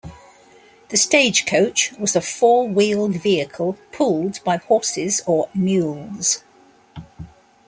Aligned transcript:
The 0.89 0.97
stagecoach 0.97 1.91
was 1.99 2.15
a 2.15 2.21
four-wheeled 2.21 3.17
vehicle 3.21 3.77
pulled 3.91 4.43
by 4.43 4.57
horses 4.57 5.21
or 5.27 5.47
mules. 5.53 6.43